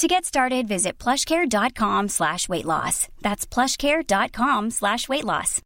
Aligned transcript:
To 0.00 0.08
get 0.08 0.24
started, 0.24 0.66
visit 0.66 0.98
plushcare.com 0.98 2.08
slash 2.08 2.48
weight 2.48 2.64
loss. 2.64 3.08
That's 3.20 3.44
plushcare.com 3.44 4.70
slash 4.70 5.10
weight 5.10 5.26
loss. 5.26 5.60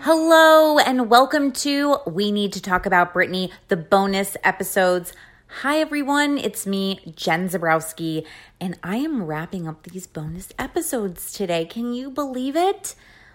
Hello, 0.00 0.80
and 0.80 1.08
welcome 1.08 1.52
to 1.52 1.98
We 2.08 2.32
Need 2.32 2.54
to 2.54 2.60
Talk 2.60 2.86
About 2.86 3.14
Britney, 3.14 3.52
the 3.68 3.76
bonus 3.76 4.36
episodes. 4.42 5.12
Hi, 5.60 5.80
everyone. 5.80 6.38
It's 6.38 6.66
me, 6.66 7.12
Jen 7.14 7.46
Zaborowski, 7.46 8.26
and 8.58 8.78
I 8.82 8.96
am 8.96 9.24
wrapping 9.24 9.68
up 9.68 9.82
these 9.82 10.06
bonus 10.06 10.50
episodes 10.58 11.30
today. 11.30 11.66
Can 11.66 11.92
you 11.92 12.10
believe 12.10 12.56
it? 12.56 12.94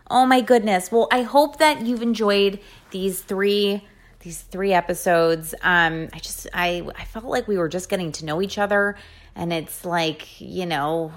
Oh 0.09 0.25
my 0.25 0.41
goodness. 0.41 0.91
Well, 0.91 1.07
I 1.11 1.21
hope 1.21 1.59
that 1.59 1.85
you've 1.85 2.01
enjoyed 2.01 2.59
these 2.89 3.21
three 3.21 3.83
these 4.21 4.41
three 4.41 4.73
episodes. 4.73 5.53
Um, 5.61 6.09
I 6.11 6.17
just 6.17 6.47
I 6.55 6.89
I 6.95 7.05
felt 7.05 7.25
like 7.25 7.47
we 7.47 7.55
were 7.55 7.69
just 7.69 7.87
getting 7.87 8.11
to 8.13 8.25
know 8.25 8.41
each 8.41 8.57
other, 8.57 8.97
and 9.35 9.53
it's 9.53 9.86
like 9.86 10.42
you 10.42 10.65
know 10.65 11.13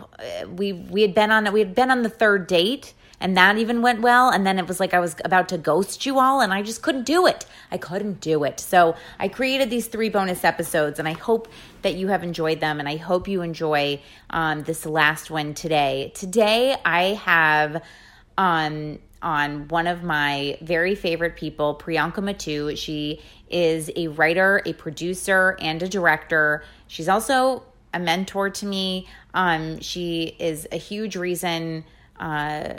we 0.54 0.74
we 0.74 1.00
had 1.00 1.14
been 1.14 1.30
on 1.30 1.50
we 1.50 1.60
had 1.60 1.74
been 1.74 1.90
on 1.90 2.02
the 2.02 2.10
third 2.10 2.46
date 2.46 2.92
and 3.20 3.36
that 3.36 3.58
even 3.58 3.82
went 3.82 4.00
well. 4.00 4.30
And 4.30 4.46
then 4.46 4.58
it 4.58 4.66
was 4.66 4.80
like 4.80 4.94
I 4.94 4.98
was 4.98 5.14
about 5.24 5.48
to 5.50 5.58
ghost 5.58 6.06
you 6.06 6.18
all, 6.18 6.40
and 6.40 6.52
I 6.52 6.62
just 6.62 6.82
couldn't 6.82 7.04
do 7.04 7.26
it. 7.26 7.46
I 7.70 7.78
couldn't 7.78 8.20
do 8.20 8.44
it. 8.44 8.58
So 8.60 8.96
I 9.18 9.28
created 9.28 9.70
these 9.70 9.86
three 9.86 10.08
bonus 10.08 10.44
episodes, 10.44 10.98
and 10.98 11.06
I 11.06 11.12
hope 11.12 11.48
that 11.82 11.94
you 11.94 12.08
have 12.08 12.22
enjoyed 12.22 12.60
them, 12.60 12.80
and 12.80 12.88
I 12.88 12.96
hope 12.96 13.28
you 13.28 13.42
enjoy 13.42 14.00
um, 14.30 14.62
this 14.64 14.86
last 14.86 15.30
one 15.30 15.54
today. 15.54 16.12
Today, 16.14 16.76
I 16.84 17.14
have 17.24 17.82
on 18.38 18.98
on 19.22 19.68
one 19.68 19.86
of 19.86 20.02
my 20.02 20.56
very 20.62 20.94
favorite 20.94 21.36
people, 21.36 21.74
Priyanka 21.74 22.22
Mattoo. 22.22 22.74
She 22.74 23.20
is 23.50 23.90
a 23.94 24.08
writer, 24.08 24.62
a 24.64 24.72
producer, 24.72 25.58
and 25.60 25.82
a 25.82 25.88
director. 25.88 26.64
She's 26.86 27.08
also 27.08 27.64
a 27.92 27.98
mentor 27.98 28.48
to 28.48 28.66
me. 28.66 29.08
Um, 29.34 29.80
she 29.80 30.36
is 30.38 30.66
a 30.72 30.76
huge 30.76 31.16
reason. 31.16 31.84
Uh, 32.18 32.76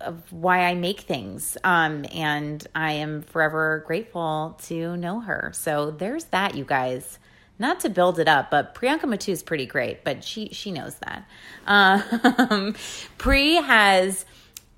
of 0.00 0.32
why 0.32 0.64
I 0.64 0.74
make 0.74 1.00
things. 1.00 1.56
Um, 1.64 2.04
and 2.12 2.66
I 2.74 2.92
am 2.92 3.22
forever 3.22 3.82
grateful 3.86 4.58
to 4.64 4.96
know 4.96 5.20
her. 5.20 5.52
So 5.54 5.90
there's 5.90 6.24
that, 6.26 6.54
you 6.54 6.64
guys. 6.64 7.18
Not 7.58 7.80
to 7.80 7.88
build 7.88 8.18
it 8.18 8.28
up, 8.28 8.50
but 8.50 8.74
Priyanka 8.74 9.04
Mattoo 9.04 9.32
is 9.32 9.42
pretty 9.42 9.64
great, 9.64 10.04
but 10.04 10.22
she 10.22 10.50
she 10.50 10.72
knows 10.72 10.94
that. 10.96 11.26
Um, 11.66 12.74
Pri 13.18 13.54
has. 13.54 14.24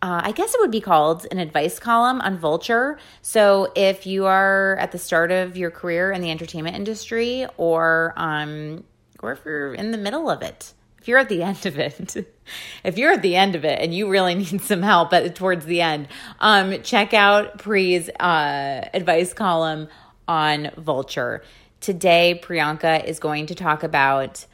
Uh, 0.01 0.21
I 0.23 0.31
guess 0.31 0.55
it 0.55 0.61
would 0.61 0.71
be 0.71 0.81
called 0.81 1.27
an 1.33 1.41
advice 1.41 1.81
column 1.81 2.21
on 2.21 2.39
Vulture. 2.39 3.01
So 3.21 3.73
if 3.75 4.07
you 4.07 4.27
are 4.27 4.77
at 4.79 4.93
the 4.93 4.99
start 4.99 5.33
of 5.33 5.57
your 5.57 5.73
career 5.73 6.13
in 6.13 6.23
the 6.23 6.31
entertainment 6.31 6.77
industry, 6.77 7.47
or 7.57 8.15
um, 8.17 8.85
or 9.21 9.33
if 9.33 9.45
you're 9.45 9.75
in 9.75 9.91
the 9.91 9.99
middle 9.99 10.31
of 10.31 10.43
it, 10.43 10.73
you're 11.09 11.19
at 11.19 11.29
the 11.29 11.43
end 11.43 11.67
of 11.67 11.79
it, 11.79 12.17
if 12.85 12.99
you're 12.99 13.13
at 13.13 13.23
the 13.23 13.35
end 13.35 13.55
of 13.55 13.65
it 13.65 13.81
and 13.81 13.95
you 13.95 14.09
really 14.09 14.35
need 14.37 14.61
some 14.61 14.83
help 14.83 15.13
at 15.13 15.35
towards 15.35 15.65
the 15.65 15.81
end, 15.81 16.09
um, 16.41 16.83
check 16.83 17.15
out 17.15 17.59
Pri's 17.59 18.09
uh, 18.09 18.89
advice 18.95 19.33
column 19.33 19.89
on 20.29 20.71
Vulture. 20.77 21.43
Today, 21.81 22.39
Priyanka 22.43 23.05
is 23.05 23.19
going 23.19 23.47
to 23.47 23.55
talk 23.55 23.83
about 23.83 24.45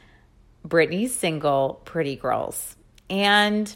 Britney's 0.65 1.13
single, 1.13 1.81
Pretty 1.85 2.15
Girls. 2.15 2.75
And 3.09 3.75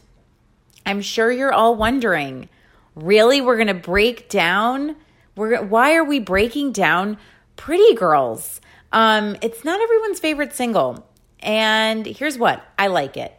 I'm 0.86 1.02
sure 1.02 1.32
you're 1.32 1.54
all 1.54 1.76
wondering, 1.76 2.50
really? 2.96 3.42
We're 3.42 3.58
going 3.58 3.68
to 3.68 3.74
break 3.74 4.30
down? 4.30 4.96
We're, 5.36 5.64
why 5.64 5.96
are 5.96 6.04
we 6.04 6.20
breaking 6.20 6.72
down 6.72 7.18
Pretty 7.56 7.94
Girls? 7.96 8.62
Um, 8.92 9.36
it's 9.42 9.64
not 9.64 9.80
everyone's 9.80 10.20
favorite 10.20 10.54
single. 10.54 11.09
And 11.42 12.06
here's 12.06 12.38
what 12.38 12.66
I 12.78 12.88
like 12.88 13.18
it. 13.18 13.34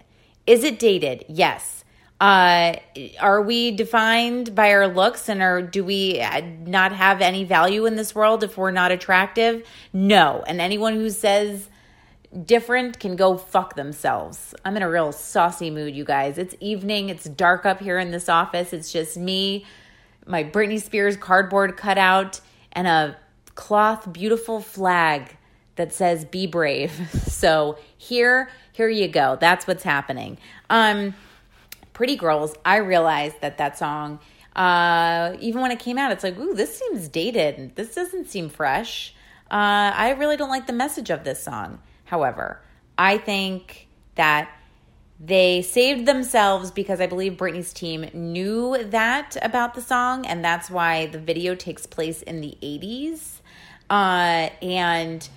Is 0.46 0.64
it 0.64 0.78
dated? 0.78 1.24
Yes. 1.28 1.84
Uh, 2.20 2.76
are 3.18 3.40
we 3.40 3.70
defined 3.70 4.54
by 4.54 4.72
our 4.72 4.86
looks 4.88 5.28
and 5.28 5.40
are 5.40 5.62
do 5.62 5.82
we 5.82 6.20
uh, 6.20 6.42
not 6.66 6.92
have 6.92 7.22
any 7.22 7.44
value 7.44 7.86
in 7.86 7.96
this 7.96 8.14
world 8.14 8.44
if 8.44 8.58
we're 8.58 8.70
not 8.70 8.90
attractive? 8.90 9.66
No. 9.92 10.44
And 10.46 10.60
anyone 10.60 10.94
who 10.94 11.08
says 11.08 11.70
different 12.44 13.00
can 13.00 13.16
go 13.16 13.36
fuck 13.36 13.74
themselves. 13.74 14.54
I'm 14.64 14.76
in 14.76 14.82
a 14.82 14.90
real 14.90 15.12
saucy 15.12 15.70
mood, 15.70 15.96
you 15.96 16.04
guys. 16.04 16.38
It's 16.38 16.54
evening, 16.60 17.08
it's 17.08 17.24
dark 17.24 17.64
up 17.64 17.80
here 17.80 17.98
in 17.98 18.10
this 18.10 18.28
office. 18.28 18.72
It's 18.72 18.92
just 18.92 19.16
me, 19.16 19.64
my 20.26 20.44
Britney 20.44 20.80
Spears 20.80 21.16
cardboard 21.16 21.76
cutout, 21.76 22.40
and 22.72 22.86
a 22.86 23.16
cloth 23.54 24.12
beautiful 24.12 24.60
flag 24.60 25.36
that 25.80 25.94
says 25.94 26.26
be 26.26 26.46
brave. 26.46 26.92
So 27.40 27.78
here, 27.96 28.50
here 28.72 28.88
you 28.90 29.08
go. 29.08 29.38
That's 29.40 29.66
what's 29.66 29.82
happening. 29.82 30.36
Um, 30.68 31.14
Pretty 31.94 32.16
Girls, 32.16 32.54
I 32.66 32.76
realized 32.76 33.40
that 33.40 33.56
that 33.56 33.78
song, 33.78 34.20
uh, 34.54 35.36
even 35.40 35.62
when 35.62 35.70
it 35.70 35.78
came 35.78 35.96
out, 35.96 36.12
it's 36.12 36.22
like, 36.22 36.38
ooh, 36.38 36.52
this 36.54 36.76
seems 36.76 37.08
dated. 37.08 37.76
This 37.76 37.94
doesn't 37.94 38.28
seem 38.28 38.50
fresh. 38.50 39.14
Uh, 39.50 39.90
I 39.94 40.10
really 40.18 40.36
don't 40.36 40.50
like 40.50 40.66
the 40.66 40.74
message 40.74 41.08
of 41.08 41.24
this 41.24 41.42
song. 41.42 41.80
However, 42.04 42.60
I 42.98 43.16
think 43.16 43.88
that 44.16 44.50
they 45.18 45.62
saved 45.62 46.04
themselves 46.04 46.70
because 46.70 47.00
I 47.00 47.06
believe 47.06 47.34
Britney's 47.38 47.72
team 47.72 48.10
knew 48.12 48.84
that 48.84 49.38
about 49.40 49.74
the 49.74 49.82
song, 49.82 50.26
and 50.26 50.44
that's 50.44 50.68
why 50.68 51.06
the 51.06 51.18
video 51.18 51.54
takes 51.54 51.86
place 51.86 52.20
in 52.20 52.42
the 52.42 52.58
80s. 52.62 53.40
Uh, 53.88 54.50
and 54.62 55.28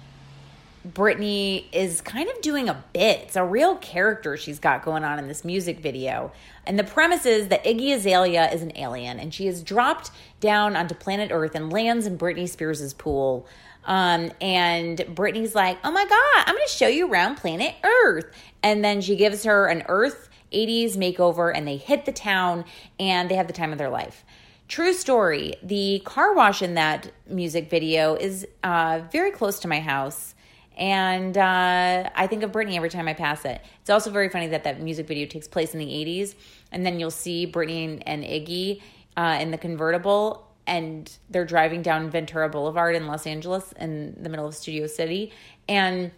Britney 0.87 1.65
is 1.71 2.01
kind 2.01 2.29
of 2.29 2.41
doing 2.41 2.67
a 2.67 2.83
bit. 2.91 3.21
It's 3.21 3.35
a 3.37 3.45
real 3.45 3.77
character 3.77 4.35
she's 4.35 4.59
got 4.59 4.83
going 4.83 5.05
on 5.05 5.17
in 5.17 5.29
this 5.29 5.45
music 5.45 5.79
video. 5.79 6.33
And 6.65 6.77
the 6.77 6.83
premise 6.83 7.25
is 7.25 7.47
that 7.47 7.63
Iggy 7.63 7.95
Azalea 7.95 8.51
is 8.51 8.61
an 8.61 8.73
alien 8.75 9.17
and 9.17 9.33
she 9.33 9.47
is 9.47 9.63
dropped 9.63 10.11
down 10.41 10.75
onto 10.75 10.93
planet 10.93 11.29
Earth 11.31 11.55
and 11.55 11.71
lands 11.71 12.05
in 12.05 12.17
Britney 12.17 12.49
Spears' 12.49 12.93
pool. 12.93 13.47
Um, 13.85 14.31
and 14.41 14.97
Britney's 14.99 15.55
like, 15.55 15.77
oh 15.85 15.91
my 15.91 16.03
God, 16.03 16.43
I'm 16.45 16.55
going 16.55 16.67
to 16.67 16.73
show 16.73 16.87
you 16.87 17.09
around 17.09 17.35
planet 17.35 17.75
Earth. 17.83 18.25
And 18.61 18.83
then 18.83 18.99
she 18.99 19.15
gives 19.15 19.45
her 19.45 19.67
an 19.67 19.83
Earth 19.87 20.29
80s 20.51 20.97
makeover 20.97 21.51
and 21.55 21.65
they 21.65 21.77
hit 21.77 22.05
the 22.05 22.11
town 22.11 22.65
and 22.99 23.31
they 23.31 23.35
have 23.35 23.47
the 23.47 23.53
time 23.53 23.71
of 23.71 23.77
their 23.77 23.89
life. 23.89 24.25
True 24.67 24.93
story. 24.93 25.55
The 25.63 26.01
car 26.03 26.33
wash 26.33 26.61
in 26.61 26.73
that 26.73 27.11
music 27.27 27.69
video 27.69 28.15
is 28.15 28.45
uh, 28.63 29.01
very 29.11 29.31
close 29.31 29.59
to 29.61 29.67
my 29.69 29.79
house. 29.79 30.35
And 30.77 31.37
uh, 31.37 32.09
I 32.15 32.27
think 32.27 32.43
of 32.43 32.51
Britney 32.51 32.75
every 32.75 32.89
time 32.89 33.07
I 33.07 33.13
pass 33.13 33.45
it. 33.45 33.61
It's 33.81 33.89
also 33.89 34.09
very 34.09 34.29
funny 34.29 34.47
that 34.47 34.63
that 34.63 34.81
music 34.81 35.07
video 35.07 35.27
takes 35.27 35.47
place 35.47 35.73
in 35.73 35.79
the 35.79 35.85
80s. 35.85 36.35
And 36.71 36.85
then 36.85 36.99
you'll 36.99 37.11
see 37.11 37.45
Britney 37.45 38.01
and 38.05 38.23
Iggy 38.23 38.81
uh, 39.15 39.37
in 39.39 39.51
the 39.51 39.57
convertible, 39.57 40.47
and 40.65 41.11
they're 41.29 41.45
driving 41.45 41.81
down 41.81 42.09
Ventura 42.09 42.49
Boulevard 42.49 42.95
in 42.95 43.05
Los 43.05 43.27
Angeles 43.27 43.73
in 43.73 44.15
the 44.21 44.29
middle 44.29 44.47
of 44.47 44.55
Studio 44.55 44.87
City. 44.87 45.31
And 45.67 46.11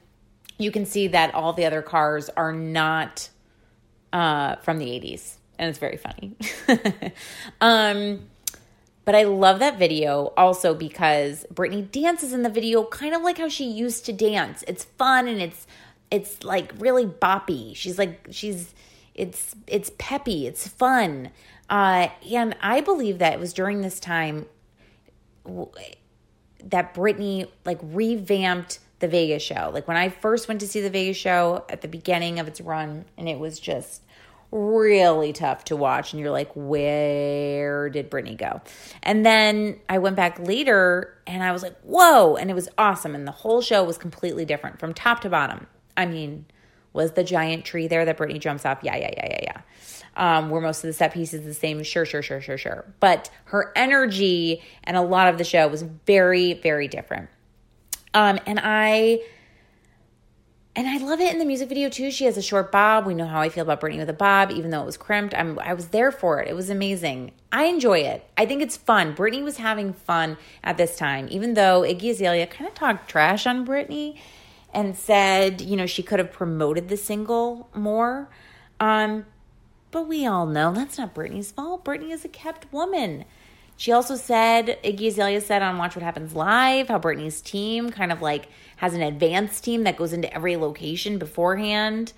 you 0.57 0.71
can 0.71 0.85
see 0.85 1.07
that 1.07 1.33
all 1.33 1.53
the 1.53 1.65
other 1.65 1.81
cars 1.81 2.29
are 2.29 2.53
not 2.53 3.29
uh, 4.13 4.55
from 4.57 4.77
the 4.77 4.85
80s. 4.85 5.35
And 5.57 5.69
it's 5.69 5.79
very 5.79 5.97
funny. 5.97 6.35
um, 7.61 8.21
but 9.05 9.13
I 9.13 9.23
love 9.23 9.59
that 9.59 9.77
video 9.77 10.33
also 10.35 10.73
because 10.73 11.45
Britney 11.53 11.89
dances 11.89 12.33
in 12.33 12.41
the 12.41 12.49
video 12.49 12.83
kind 12.83 13.13
of 13.13 13.21
like 13.21 13.37
how 13.37 13.47
she 13.47 13.65
used 13.65 14.05
to 14.07 14.13
dance. 14.13 14.63
It's 14.67 14.83
fun 14.83 15.27
and 15.27 15.39
it's 15.39 15.67
it's 16.11 16.43
like 16.43 16.73
really 16.77 17.05
boppy. 17.05 17.75
She's 17.75 17.99
like 17.99 18.27
she's 18.31 18.73
it's 19.13 19.55
it's 19.67 19.91
peppy, 19.99 20.47
it's 20.47 20.67
fun. 20.67 21.29
Uh 21.69 22.09
and 22.29 22.55
I 22.61 22.81
believe 22.81 23.19
that 23.19 23.33
it 23.33 23.39
was 23.39 23.53
during 23.53 23.81
this 23.81 23.99
time 23.99 24.47
that 25.45 26.95
Britney 26.95 27.47
like 27.63 27.79
revamped 27.83 28.79
the 28.99 29.07
Vegas 29.07 29.43
show. 29.43 29.69
Like 29.71 29.87
when 29.87 29.97
I 29.97 30.09
first 30.09 30.47
went 30.47 30.61
to 30.61 30.67
see 30.67 30.81
the 30.81 30.89
Vegas 30.89 31.17
show 31.17 31.63
at 31.69 31.81
the 31.81 31.87
beginning 31.87 32.39
of 32.39 32.47
its 32.47 32.59
run 32.59 33.05
and 33.17 33.29
it 33.29 33.37
was 33.37 33.59
just 33.59 34.01
really 34.51 35.33
tough 35.33 35.65
to 35.65 35.75
watch. 35.75 36.13
And 36.13 36.19
you're 36.19 36.31
like, 36.31 36.51
where 36.53 37.89
did 37.89 38.09
britney 38.09 38.37
go? 38.37 38.61
And 39.03 39.25
then 39.25 39.79
I 39.89 39.97
went 39.97 40.15
back 40.15 40.39
later 40.39 41.17
and 41.27 41.43
I 41.43 41.51
was 41.51 41.63
like, 41.63 41.77
whoa. 41.81 42.35
And 42.35 42.49
it 42.49 42.53
was 42.53 42.69
awesome. 42.77 43.15
And 43.15 43.27
the 43.27 43.31
whole 43.31 43.61
show 43.61 43.83
was 43.83 43.97
completely 43.97 44.45
different 44.45 44.79
from 44.79 44.93
top 44.93 45.21
to 45.21 45.29
bottom. 45.29 45.67
I 45.97 46.05
mean, 46.05 46.45
was 46.93 47.11
the 47.11 47.23
giant 47.23 47.65
tree 47.65 47.87
there 47.87 48.05
that 48.05 48.17
britney 48.17 48.39
jumps 48.39 48.65
off? 48.65 48.79
Yeah, 48.81 48.95
yeah, 48.95 49.11
yeah, 49.17 49.27
yeah, 49.29 49.39
yeah. 49.43 49.61
Um, 50.17 50.49
were 50.49 50.61
most 50.61 50.83
of 50.83 50.87
the 50.87 50.93
set 50.93 51.13
pieces 51.13 51.43
the 51.43 51.53
same? 51.53 51.83
Sure, 51.83 52.05
sure, 52.05 52.21
sure, 52.21 52.39
sure, 52.39 52.57
sure. 52.57 52.85
But 53.01 53.29
her 53.45 53.73
energy 53.75 54.63
and 54.85 54.95
a 54.95 55.01
lot 55.01 55.27
of 55.27 55.37
the 55.37 55.43
show 55.43 55.67
was 55.67 55.81
very, 55.81 56.53
very 56.53 56.87
different. 56.87 57.29
Um, 58.13 58.39
and 58.45 58.61
I 58.63 59.19
and 60.75 60.87
I 60.87 60.97
love 60.97 61.21
it 61.21 61.31
in 61.31 61.39
the 61.39 61.45
music 61.45 61.69
video 61.69 61.89
too. 61.89 62.11
She 62.11 62.25
has 62.25 62.35
a 62.35 62.41
short 62.41 62.71
bob. 62.71 63.05
We 63.05 63.13
know 63.13 63.27
how 63.27 63.39
I 63.39 63.47
feel 63.49 63.61
about 63.61 63.79
Britney 63.79 63.97
with 63.97 64.09
a 64.09 64.13
bob, 64.13 64.51
even 64.51 64.71
though 64.71 64.81
it 64.81 64.85
was 64.85 64.97
crimped. 64.97 65.33
I'm 65.33 65.57
I 65.59 65.73
was 65.73 65.87
there 65.89 66.11
for 66.11 66.41
it. 66.41 66.49
It 66.49 66.55
was 66.55 66.69
amazing. 66.69 67.31
I 67.51 67.65
enjoy 67.65 67.99
it. 67.99 68.27
I 68.37 68.45
think 68.45 68.61
it's 68.61 68.75
fun. 68.75 69.15
Britney 69.15 69.41
was 69.43 69.57
having 69.57 69.93
fun 69.93 70.37
at 70.63 70.75
this 70.77 70.97
time, 70.97 71.27
even 71.31 71.53
though 71.53 71.81
Iggy 71.81 72.11
Azalea 72.11 72.47
kind 72.47 72.67
of 72.67 72.73
talked 72.73 73.09
trash 73.09 73.47
on 73.47 73.65
Britney 73.65 74.17
and 74.73 74.97
said, 74.97 75.61
you 75.61 75.77
know, 75.77 75.85
she 75.85 76.03
could 76.03 76.19
have 76.19 76.33
promoted 76.33 76.89
the 76.89 76.97
single 76.97 77.69
more. 77.73 78.29
Um, 78.81 79.25
but 79.91 80.09
we 80.09 80.27
all 80.27 80.45
know 80.45 80.73
that's 80.73 80.97
not 80.97 81.15
Britney's 81.15 81.51
fault. 81.51 81.85
Britney 81.85 82.11
is 82.11 82.25
a 82.25 82.27
kept 82.27 82.71
woman. 82.73 83.23
She 83.77 83.91
also 83.91 84.15
said, 84.15 84.79
Iggy 84.83 85.07
Azalea 85.07 85.41
said 85.41 85.61
on 85.61 85.77
Watch 85.77 85.95
What 85.95 86.03
Happens 86.03 86.33
Live, 86.33 86.87
how 86.87 86.99
Britney's 86.99 87.41
team 87.41 87.89
kind 87.89 88.11
of 88.11 88.21
like 88.21 88.47
has 88.77 88.93
an 88.93 89.01
advanced 89.01 89.63
team 89.63 89.83
that 89.83 89.97
goes 89.97 90.13
into 90.13 90.33
every 90.33 90.55
location 90.55 91.17
beforehand 91.17 92.13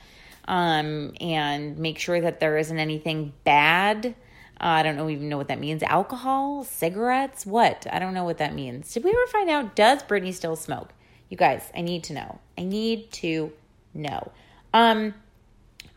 um, 0.48 1.14
and 1.20 1.78
make 1.78 1.98
sure 2.00 2.22
that 2.22 2.40
there 2.40 2.58
isn't 2.58 2.78
anything 2.78 3.34
bad. 3.44 4.16
Uh, 4.60 4.66
I 4.66 4.84
don't 4.84 4.96
know, 4.96 5.10
even 5.10 5.30
know 5.30 5.38
what 5.38 5.50
that 5.50 5.60
means. 5.60 5.84
Alcohol, 5.84 6.64
cigarettes, 6.64 7.46
what? 7.46 7.86
I 7.92 8.00
don't 8.00 8.14
know 8.14 8.24
what 8.24 8.38
that 8.38 8.54
means. 8.54 8.94
Did 8.94 9.04
we 9.04 9.12
ever 9.12 9.28
find 9.28 9.50
out? 9.50 9.76
Does 9.76 10.04
Britney 10.04 10.34
still 10.34 10.56
smoke? 10.56 10.94
You 11.30 11.38
guys, 11.38 11.70
I 11.76 11.82
need 11.82 12.04
to 12.06 12.14
know. 12.14 12.40
I 12.58 12.64
need 12.64 13.12
to 13.14 13.52
know. 13.94 14.32
Um, 14.74 15.14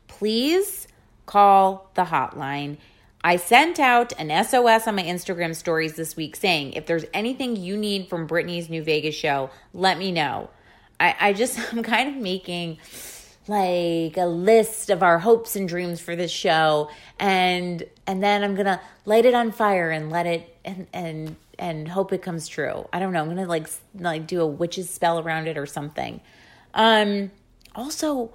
please 0.09 0.89
call 1.27 1.91
the 1.95 2.05
hotline 2.05 2.79
I 3.23 3.37
sent 3.37 3.79
out 3.79 4.13
an 4.19 4.45
SOS 4.45 4.87
on 4.87 4.97
my 4.97 5.03
Instagram 5.03 5.55
stories 5.55 5.95
this 5.95 6.17
week 6.17 6.37
saying 6.37 6.73
if 6.73 6.87
there's 6.87 7.05
anything 7.13 7.57
you 7.57 7.77
need 7.77 8.09
from 8.09 8.27
Britney's 8.27 8.71
new 8.71 8.83
Vegas 8.83 9.15
show, 9.15 9.51
let 9.75 9.99
me 9.99 10.11
know. 10.11 10.49
I, 10.99 11.17
I 11.21 11.33
just, 11.33 11.59
I'm 11.73 11.83
kind 11.83 12.09
of 12.09 12.23
making 12.23 12.79
like 13.49 14.17
a 14.17 14.27
list 14.27 14.91
of 14.91 15.03
our 15.03 15.19
hopes 15.19 15.57
and 15.57 15.69
dreams 15.69 16.01
for 16.01 16.15
this 16.15 16.31
show 16.31 16.89
and 17.19 17.83
and 18.07 18.23
then 18.23 18.45
I'm 18.45 18.55
gonna 18.55 18.81
light 19.07 19.25
it 19.25 19.35
on 19.35 19.51
fire 19.51 19.91
and 19.91 20.11
let 20.11 20.27
it 20.27 20.57
and 20.65 20.87
and 20.93 21.37
and 21.59 21.89
hope 21.89 22.13
it 22.13 22.23
comes 22.23 22.47
true. 22.47 22.89
I 22.93 23.01
don't 23.01 23.13
know. 23.13 23.21
I'm 23.21 23.29
gonna 23.29 23.47
like 23.47 23.67
like 23.99 24.27
do 24.27 24.41
a 24.41 24.47
witch's 24.47 24.89
spell 24.89 25.19
around 25.19 25.49
it 25.49 25.59
or 25.59 25.67
something. 25.67 26.21
Um 26.75 27.33
also 27.75 28.33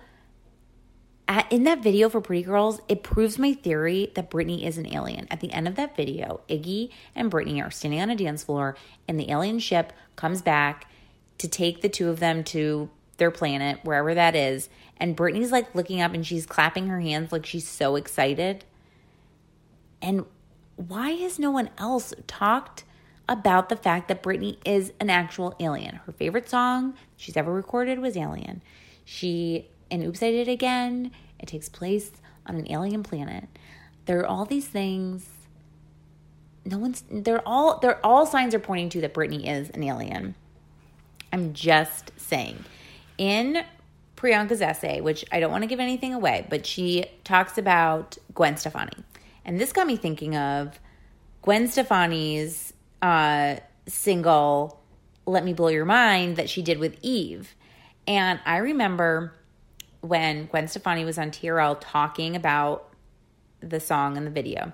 in 1.50 1.64
that 1.64 1.82
video 1.82 2.10
for 2.10 2.22
Pretty 2.22 2.44
Girls, 2.44 2.82
it 2.88 3.04
proves 3.04 3.40
my 3.40 3.54
theory 3.54 4.12
that 4.16 4.30
Britney 4.30 4.64
is 4.64 4.78
an 4.78 4.94
alien. 4.94 5.28
At 5.32 5.40
the 5.40 5.52
end 5.52 5.68
of 5.68 5.76
that 5.76 5.96
video, 5.96 6.42
Iggy 6.50 6.92
and 7.16 7.32
Britney 7.32 7.66
are 7.66 7.72
standing 7.72 8.02
on 8.02 8.10
a 8.10 8.16
dance 8.16 8.44
floor, 8.44 8.76
and 9.08 9.20
the 9.20 9.32
alien 9.32 9.60
ship 9.60 9.94
comes 10.16 10.42
back 10.42 10.90
to 11.38 11.48
take 11.48 11.82
the 11.82 11.90
two 11.90 12.10
of 12.10 12.20
them 12.20 12.44
to 12.46 12.90
their 13.18 13.32
planet, 13.32 13.80
wherever 13.84 14.14
that 14.14 14.36
is. 14.36 14.70
And 14.98 15.16
Britney's 15.18 15.52
like 15.52 15.74
looking 15.74 16.02
up 16.02 16.14
and 16.14 16.26
she's 16.26 16.46
clapping 16.46 16.88
her 16.88 17.00
hands 17.00 17.32
like 17.32 17.46
she's 17.46 17.68
so 17.68 17.96
excited. 17.96 18.64
And 20.02 20.26
why 20.76 21.12
has 21.12 21.40
no 21.40 21.52
one 21.52 21.70
else 21.78 22.14
talked 22.28 22.84
about 23.28 23.70
the 23.70 23.76
fact 23.76 24.08
that 24.08 24.22
Britney 24.22 24.58
is 24.66 24.94
an 25.00 25.10
actual 25.10 25.56
alien? 25.60 25.96
Her 25.96 26.12
favorite 26.12 26.50
song 26.50 26.96
she's 27.16 27.38
ever 27.38 27.52
recorded 27.52 28.00
was 28.00 28.18
Alien. 28.18 28.62
She 29.06 29.70
and 29.92 30.04
Oops, 30.04 30.22
I 30.22 30.32
Did 30.32 30.48
It 30.48 30.52
Again. 30.52 31.12
It 31.40 31.48
takes 31.48 31.70
place 31.70 32.12
on 32.46 32.56
an 32.56 32.72
alien 32.72 33.04
planet. 33.04 33.48
There 34.06 34.20
are 34.20 34.26
all 34.26 34.46
these 34.46 34.68
things. 34.68 35.28
No 36.64 36.78
one's. 36.78 37.04
They're 37.10 37.48
all. 37.48 37.80
They're 37.80 38.04
all 38.06 38.26
signs 38.26 38.56
are 38.56 38.60
pointing 38.60 38.90
to 38.90 39.02
that 39.02 39.14
Britney 39.14 39.48
is 39.48 39.70
an 39.72 39.84
alien. 39.84 40.36
I'm 41.32 41.54
just 41.54 42.12
saying. 42.18 42.64
In 43.18 43.64
Priyanka's 44.16 44.62
essay, 44.62 45.02
which 45.02 45.26
I 45.32 45.40
don't 45.40 45.52
want 45.52 45.64
to 45.64 45.68
give 45.68 45.80
anything 45.80 46.14
away, 46.14 46.48
but 46.50 46.66
she 46.66 47.06
talks 47.24 47.58
about 47.58 48.18
Gwen 48.34 48.58
Stefani, 48.58 49.04
and 49.44 49.60
this 49.60 49.72
got 49.74 49.88
me 49.88 49.98
thinking 49.98 50.36
of 50.36 50.80
Gwen 51.42 51.68
Stefani's 51.68 52.74
uh, 53.02 53.58
single 53.88 54.82
"Let 55.26 55.44
Me 55.44 55.54
Blow 55.54 55.68
Your 55.68 55.86
Mind" 55.86 56.38
that 56.38 56.50
she 56.50 56.62
did 56.62 56.80
with 56.80 56.98
Eve, 57.02 57.56
and 58.08 58.40
I 58.46 58.58
remember 58.58 59.34
when 60.08 60.46
Gwen 60.46 60.68
Stefani 60.68 61.06
was 61.06 61.18
on 61.18 61.32
TRL 61.32 61.78
talking 61.80 62.36
about 62.36 62.90
the 63.62 63.80
song 63.80 64.18
and 64.18 64.26
the 64.26 64.32
video. 64.32 64.72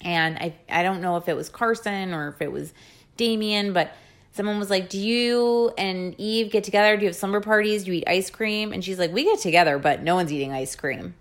And 0.00 0.36
I 0.38 0.54
I 0.68 0.82
don't 0.82 1.00
know 1.00 1.16
if 1.16 1.28
it 1.28 1.36
was 1.36 1.48
Carson 1.48 2.12
or 2.12 2.28
if 2.28 2.42
it 2.42 2.52
was 2.52 2.72
Damien, 3.16 3.72
but 3.72 3.92
someone 4.32 4.58
was 4.58 4.68
like, 4.68 4.88
"Do 4.90 4.98
you 4.98 5.72
and 5.78 6.14
Eve 6.18 6.50
get 6.50 6.64
together? 6.64 6.96
Do 6.96 7.02
you 7.02 7.08
have 7.08 7.16
slumber 7.16 7.40
parties? 7.40 7.84
Do 7.84 7.92
you 7.92 7.98
eat 7.98 8.04
ice 8.06 8.30
cream?" 8.30 8.72
And 8.72 8.84
she's 8.84 8.98
like, 8.98 9.12
"We 9.12 9.24
get 9.24 9.40
together, 9.40 9.78
but 9.78 10.02
no 10.02 10.14
one's 10.14 10.32
eating 10.32 10.52
ice 10.52 10.76
cream." 10.76 11.14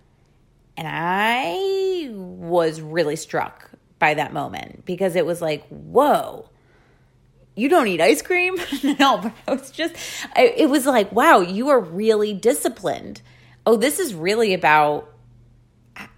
And 0.78 0.88
I 0.90 2.10
was 2.12 2.82
really 2.82 3.16
struck 3.16 3.72
by 3.98 4.16
that 4.16 4.34
moment 4.34 4.86
because 4.86 5.16
it 5.16 5.26
was 5.26 5.42
like, 5.42 5.66
"Whoa." 5.70 6.50
You 7.58 7.70
don't 7.70 7.88
eat 7.88 8.02
ice 8.02 8.22
cream? 8.22 8.58
no, 9.00 9.18
but 9.18 9.32
I 9.48 9.54
was 9.54 9.72
just, 9.72 9.96
I, 10.36 10.54
it 10.58 10.70
was 10.70 10.86
like, 10.86 11.10
wow, 11.14 11.40
you 11.40 11.70
are 11.70 11.80
really 11.80 12.34
disciplined 12.34 13.22
oh, 13.66 13.76
this 13.76 14.00
is 14.00 14.14
really 14.14 14.54
about 14.54 15.12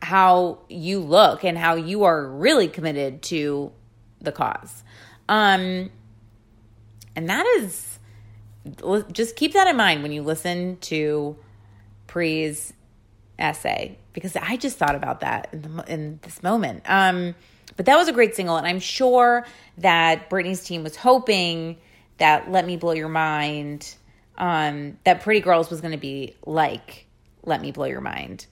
how 0.02 0.60
you 0.70 1.00
look 1.00 1.44
and 1.44 1.58
how 1.58 1.76
you 1.76 2.04
are 2.04 2.28
really 2.28 2.68
committed 2.68 3.22
to 3.22 3.72
the 4.22 4.32
cause. 4.32 4.84
Um, 5.30 5.92
and 7.16 7.30
that 7.30 7.46
is 7.60 8.00
just 9.12 9.36
keep 9.36 9.54
that 9.54 9.68
in 9.68 9.78
mind 9.78 10.04
when 10.04 10.12
you 10.12 10.22
listen 10.22 10.78
to 10.78 11.38
Pri's 12.08 12.74
essay 13.40 13.98
because 14.14 14.36
I 14.36 14.58
just 14.58 14.78
thought 14.78 14.96
about 14.96 15.22
that 15.22 15.50
in, 15.54 15.62
the, 15.62 15.84
in 15.88 16.20
this 16.24 16.42
moment. 16.44 16.84
Um, 16.86 17.36
but 17.76 17.86
that 17.86 17.98
was 17.98 18.08
a 18.08 18.14
great 18.14 18.36
single, 18.36 18.58
and 18.58 18.66
I'm 18.66 18.80
sure 18.80 19.46
that 19.78 20.30
Britney's 20.30 20.64
team 20.64 20.84
was 20.84 20.96
hoping 20.96 21.78
that 22.18 22.50
"Let 22.50 22.66
Me 22.66 22.78
Blow 22.78 22.94
Your 22.94 23.10
Mind," 23.10 23.94
um, 24.38 24.98
that 25.04 25.22
"Pretty 25.22 25.42
Girls" 25.42 25.70
was 25.70 25.82
going 25.82 25.92
to 25.92 26.00
be 26.00 26.36
like 26.46 27.07
let 27.48 27.62
Me 27.62 27.72
Blow 27.72 27.86
Your 27.86 28.02
Mind. 28.02 28.46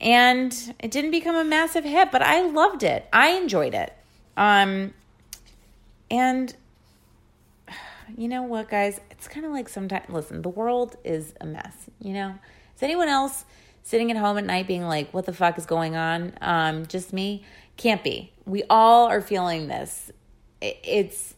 And 0.00 0.74
it 0.78 0.90
didn't 0.90 1.10
become 1.10 1.36
a 1.36 1.44
massive 1.44 1.84
hit, 1.84 2.10
but 2.10 2.22
I 2.22 2.46
loved 2.46 2.82
it. 2.82 3.06
I 3.12 3.32
enjoyed 3.32 3.74
it. 3.74 3.94
Um, 4.36 4.94
and 6.10 6.54
you 8.16 8.28
know 8.28 8.42
what, 8.42 8.70
guys? 8.70 9.00
It's 9.10 9.28
kind 9.28 9.44
of 9.44 9.52
like 9.52 9.68
sometimes, 9.68 10.08
listen, 10.08 10.42
the 10.42 10.48
world 10.48 10.96
is 11.04 11.34
a 11.40 11.46
mess, 11.46 11.74
you 12.00 12.14
know? 12.14 12.34
Is 12.74 12.82
anyone 12.82 13.08
else 13.08 13.44
sitting 13.82 14.10
at 14.10 14.16
home 14.16 14.38
at 14.38 14.44
night 14.44 14.66
being 14.66 14.86
like, 14.86 15.12
what 15.12 15.26
the 15.26 15.32
fuck 15.32 15.58
is 15.58 15.66
going 15.66 15.96
on? 15.96 16.32
Um, 16.40 16.86
just 16.86 17.12
me? 17.12 17.44
Can't 17.76 18.02
be. 18.02 18.32
We 18.46 18.62
all 18.70 19.06
are 19.06 19.20
feeling 19.20 19.68
this. 19.68 20.10
It's, 20.60 21.34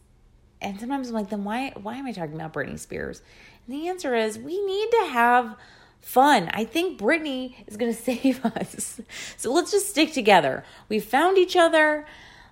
and 0.61 0.79
sometimes 0.79 1.09
I'm 1.09 1.15
like, 1.15 1.29
then 1.29 1.43
why, 1.43 1.73
why 1.81 1.95
am 1.95 2.05
I 2.05 2.11
talking 2.11 2.35
about 2.35 2.53
Britney 2.53 2.79
Spears? 2.79 3.21
And 3.67 3.75
the 3.75 3.89
answer 3.89 4.15
is 4.15 4.37
we 4.37 4.63
need 4.65 4.89
to 4.91 5.07
have 5.11 5.55
fun. 6.03 6.49
I 6.53 6.65
think 6.65 6.99
Britney 6.99 7.55
is 7.65 7.77
going 7.77 7.91
to 7.95 7.99
save 7.99 8.45
us. 8.45 9.01
So 9.37 9.51
let's 9.51 9.71
just 9.71 9.89
stick 9.89 10.13
together. 10.13 10.63
We 10.89 10.99
found 10.99 11.37
each 11.37 11.55
other. 11.55 12.05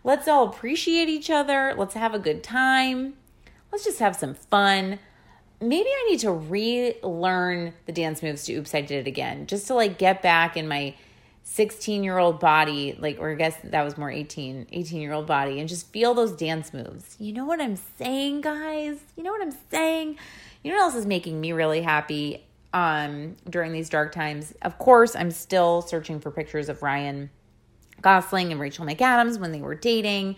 Let's 0.04 0.28
all 0.28 0.50
appreciate 0.50 1.10
each 1.10 1.30
other. 1.30 1.76
Let's 1.78 1.94
have 1.94 2.16
a 2.16 2.20
good 2.20 2.42
time. 2.42 3.14
Let's 3.72 3.84
just 3.84 4.00
have 4.00 4.16
some 4.16 4.34
fun. 4.34 4.98
Maybe 5.60 5.90
I 5.90 6.08
need 6.10 6.20
to 6.22 6.32
relearn 6.32 7.74
the 7.86 7.92
dance 7.92 8.24
moves 8.24 8.46
to 8.46 8.54
Oops, 8.56 8.74
I 8.74 8.82
Did 8.82 9.06
It 9.06 9.08
Again, 9.08 9.46
just 9.46 9.68
to 9.68 9.76
like 9.76 10.00
get 10.00 10.24
back 10.24 10.58
in 10.58 10.68
my 10.68 10.96
16 11.44 12.04
year 12.04 12.18
old 12.18 12.40
body, 12.40 12.98
like, 13.00 13.20
or 13.20 13.32
I 13.32 13.36
guess 13.36 13.56
that 13.64 13.84
was 13.84 13.96
more 13.96 14.10
18, 14.10 14.68
18 14.72 15.02
year 15.02 15.14
old 15.14 15.28
body, 15.28 15.60
and 15.60 15.70
just 15.70 15.92
feel 15.92 16.16
those 16.16 16.32
dance 16.32 16.74
moves. 16.74 17.16
You 17.20 17.34
know 17.34 17.46
what 17.46 17.62
I'm 17.62 17.78
saying, 18.00 18.42
guys? 18.42 18.98
You 19.16 19.24
know 19.24 19.32
what 19.32 19.42
I'm 19.44 19.56
saying? 19.70 20.18
You 20.64 20.72
know 20.72 20.78
what 20.78 20.86
else 20.86 20.96
is 20.96 21.06
making 21.06 21.40
me 21.40 21.52
really 21.52 21.84
happy 21.84 22.44
um, 22.74 23.36
during 23.50 23.72
these 23.72 23.90
dark 23.90 24.12
times? 24.12 24.54
Of 24.62 24.78
course, 24.78 25.16
I'm 25.16 25.32
still 25.32 25.82
searching 25.82 26.20
for 26.20 26.32
pictures 26.32 26.70
of 26.70 26.82
Ryan 26.82 27.30
Gosling 28.02 28.52
and 28.52 28.60
Rachel 28.60 28.86
McAdams 28.86 29.40
when 29.40 29.52
they 29.52 29.62
were 29.62 29.76
dating. 29.76 30.38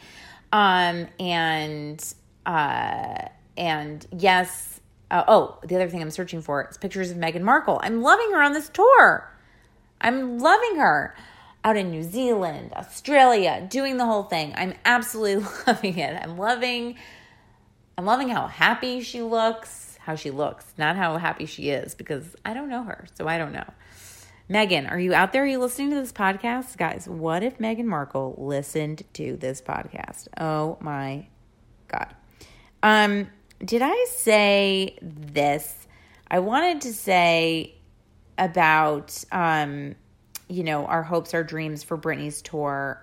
Um, 0.51 1.07
and 1.19 2.13
uh, 2.45 3.27
and 3.57 4.05
yes, 4.17 4.81
uh, 5.09 5.23
oh, 5.27 5.59
the 5.63 5.75
other 5.75 5.89
thing 5.89 6.01
I'm 6.01 6.11
searching 6.11 6.41
for 6.41 6.67
is 6.69 6.77
pictures 6.77 7.11
of 7.11 7.17
Meghan 7.17 7.41
Markle. 7.41 7.79
I'm 7.83 8.01
loving 8.01 8.31
her 8.31 8.41
on 8.41 8.53
this 8.53 8.69
tour. 8.69 9.31
I'm 10.01 10.39
loving 10.39 10.77
her 10.77 11.15
out 11.63 11.77
in 11.77 11.91
New 11.91 12.03
Zealand, 12.03 12.73
Australia, 12.75 13.65
doing 13.69 13.97
the 13.97 14.05
whole 14.05 14.23
thing. 14.23 14.53
I'm 14.57 14.73
absolutely 14.83 15.45
loving 15.67 15.97
it. 15.97 16.19
I'm 16.21 16.37
loving 16.37 16.95
I'm 17.97 18.05
loving 18.05 18.29
how 18.29 18.47
happy 18.47 19.01
she 19.01 19.21
looks, 19.21 19.92
how 20.05 20.15
she 20.15 20.31
looks, 20.31 20.65
not 20.77 20.95
how 20.95 21.17
happy 21.17 21.45
she 21.45 21.69
is 21.69 21.95
because 21.95 22.35
I 22.45 22.53
don't 22.53 22.69
know 22.69 22.83
her, 22.83 23.05
so 23.15 23.27
I 23.27 23.37
don't 23.37 23.53
know. 23.53 23.65
Meghan, 24.49 24.91
are 24.91 24.99
you 24.99 25.13
out 25.13 25.31
there? 25.31 25.43
Are 25.43 25.47
you 25.47 25.59
listening 25.59 25.91
to 25.91 25.95
this 25.95 26.11
podcast? 26.11 26.77
Guys, 26.77 27.07
what 27.07 27.43
if 27.43 27.57
Meghan 27.59 27.85
Markle 27.85 28.35
listened 28.37 29.03
to 29.13 29.37
this 29.37 29.61
podcast? 29.61 30.27
Oh 30.37 30.77
my 30.81 31.27
God. 31.87 32.13
Um, 32.81 33.29
did 33.63 33.81
I 33.81 34.05
say 34.09 34.97
this? 35.01 35.87
I 36.29 36.39
wanted 36.39 36.81
to 36.81 36.93
say 36.93 37.75
about 38.37 39.23
um, 39.31 39.95
you 40.49 40.63
know, 40.63 40.85
our 40.85 41.03
hopes, 41.03 41.33
our 41.33 41.43
dreams 41.43 41.83
for 41.83 41.97
Britney's 41.97 42.41
tour. 42.41 43.02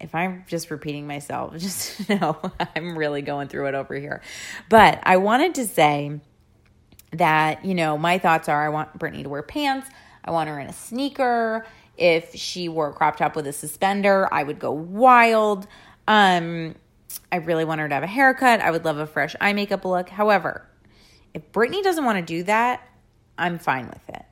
If 0.00 0.14
I'm 0.14 0.44
just 0.46 0.70
repeating 0.70 1.06
myself, 1.06 1.54
just 1.58 2.08
know 2.08 2.38
I'm 2.74 2.96
really 2.96 3.22
going 3.22 3.48
through 3.48 3.68
it 3.68 3.74
over 3.74 3.94
here. 3.94 4.22
But 4.68 5.00
I 5.02 5.16
wanted 5.18 5.54
to 5.56 5.66
say 5.66 6.20
that, 7.12 7.64
you 7.64 7.74
know, 7.74 7.96
my 7.96 8.18
thoughts 8.18 8.48
are 8.48 8.64
I 8.64 8.68
want 8.68 8.98
Britney 8.98 9.22
to 9.22 9.28
wear 9.28 9.42
pants. 9.42 9.88
I 10.24 10.30
want 10.30 10.48
her 10.48 10.58
in 10.58 10.66
a 10.66 10.72
sneaker. 10.72 11.66
If 11.96 12.34
she 12.34 12.68
wore 12.68 12.90
a 12.90 12.92
crop 12.92 13.16
top 13.16 13.36
with 13.36 13.46
a 13.46 13.52
suspender, 13.52 14.28
I 14.32 14.42
would 14.42 14.58
go 14.58 14.72
wild. 14.72 15.66
Um, 16.08 16.74
I 17.30 17.36
really 17.36 17.64
want 17.64 17.80
her 17.80 17.88
to 17.88 17.94
have 17.94 18.04
a 18.04 18.08
haircut. 18.08 18.60
I 18.60 18.70
would 18.70 18.84
love 18.84 18.98
a 18.98 19.06
fresh 19.06 19.36
eye 19.40 19.52
makeup 19.52 19.84
look. 19.84 20.08
However, 20.08 20.66
if 21.32 21.52
Britney 21.52 21.82
doesn't 21.82 22.04
want 22.04 22.18
to 22.18 22.22
do 22.22 22.42
that, 22.44 22.86
I'm 23.38 23.58
fine 23.58 23.88
with 23.88 24.08
it. 24.08 24.24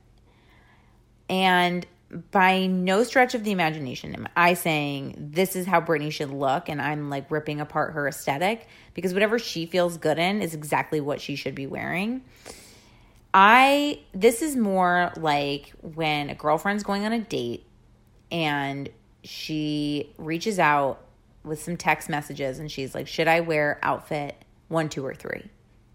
And 1.28 1.86
by 2.30 2.66
no 2.66 3.04
stretch 3.04 3.34
of 3.34 3.42
the 3.42 3.52
imagination 3.52 4.14
am 4.14 4.28
I 4.36 4.54
saying 4.54 5.14
this 5.32 5.56
is 5.56 5.66
how 5.66 5.80
Britney 5.80 6.12
should 6.12 6.30
look 6.30 6.68
and 6.68 6.80
I'm 6.80 7.08
like 7.08 7.30
ripping 7.30 7.60
apart 7.60 7.94
her 7.94 8.06
aesthetic 8.06 8.66
because 8.92 9.14
whatever 9.14 9.38
she 9.38 9.66
feels 9.66 9.96
good 9.96 10.18
in 10.18 10.42
is 10.42 10.54
exactly 10.54 11.00
what 11.00 11.20
she 11.20 11.36
should 11.36 11.54
be 11.54 11.66
wearing. 11.66 12.22
I 13.32 14.00
this 14.12 14.42
is 14.42 14.56
more 14.56 15.12
like 15.16 15.72
when 15.80 16.28
a 16.28 16.34
girlfriend's 16.34 16.82
going 16.82 17.06
on 17.06 17.12
a 17.12 17.20
date 17.20 17.66
and 18.30 18.90
she 19.24 20.12
reaches 20.18 20.58
out 20.58 21.02
with 21.44 21.62
some 21.62 21.76
text 21.76 22.08
messages 22.08 22.58
and 22.58 22.70
she's 22.70 22.94
like, 22.94 23.08
Should 23.08 23.28
I 23.28 23.40
wear 23.40 23.78
outfit 23.82 24.36
one, 24.68 24.88
two, 24.88 25.04
or 25.04 25.14
three? 25.14 25.50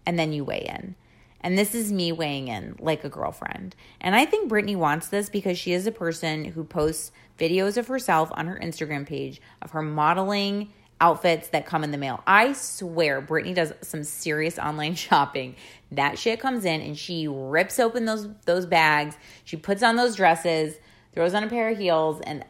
And 0.06 0.18
then 0.18 0.32
you 0.32 0.44
weigh 0.44 0.66
in. 0.68 0.94
And 1.40 1.56
this 1.56 1.74
is 1.74 1.92
me 1.92 2.12
weighing 2.12 2.48
in 2.48 2.76
like 2.80 3.04
a 3.04 3.08
girlfriend. 3.08 3.76
And 4.00 4.16
I 4.16 4.24
think 4.24 4.50
Britney 4.50 4.76
wants 4.76 5.08
this 5.08 5.28
because 5.28 5.58
she 5.58 5.72
is 5.72 5.86
a 5.86 5.92
person 5.92 6.44
who 6.44 6.64
posts 6.64 7.12
videos 7.38 7.76
of 7.76 7.86
herself 7.86 8.30
on 8.32 8.46
her 8.46 8.58
Instagram 8.62 9.06
page 9.06 9.40
of 9.62 9.70
her 9.70 9.82
modeling 9.82 10.72
outfits 11.00 11.48
that 11.48 11.64
come 11.64 11.84
in 11.84 11.92
the 11.92 11.98
mail. 11.98 12.22
I 12.26 12.52
swear 12.52 13.22
Britney 13.22 13.54
does 13.54 13.72
some 13.82 14.02
serious 14.02 14.58
online 14.58 14.94
shopping. 14.96 15.54
That 15.92 16.18
shit 16.18 16.40
comes 16.40 16.64
in 16.64 16.80
and 16.80 16.98
she 16.98 17.28
rips 17.28 17.78
open 17.78 18.04
those 18.04 18.28
those 18.44 18.66
bags. 18.66 19.16
She 19.44 19.56
puts 19.56 19.82
on 19.82 19.96
those 19.96 20.16
dresses, 20.16 20.76
throws 21.14 21.34
on 21.34 21.44
a 21.44 21.48
pair 21.48 21.68
of 21.70 21.78
heels 21.78 22.20
and 22.22 22.44